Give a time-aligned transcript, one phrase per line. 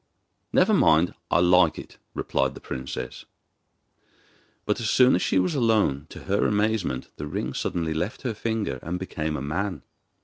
[0.51, 3.25] 'Never mind, I like it,' replied the princess.
[4.65, 8.33] But as soon as she was alone, to her amazement, the ring suddenly left her
[8.33, 9.83] finger and became a man.